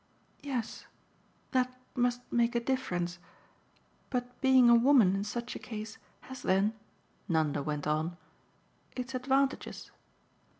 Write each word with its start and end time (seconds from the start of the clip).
"Yes 0.41 0.87
that 1.51 1.79
must 1.93 2.21
make 2.33 2.55
a 2.55 2.59
difference. 2.59 3.19
But 4.09 4.41
being 4.41 4.67
a 4.67 4.73
woman, 4.73 5.15
in 5.15 5.23
such 5.23 5.55
a 5.55 5.59
case, 5.59 5.99
has 6.21 6.41
then," 6.41 6.73
Nanda 7.29 7.61
went 7.61 7.85
on, 7.85 8.17
"its 8.95 9.13
advantages." 9.13 9.91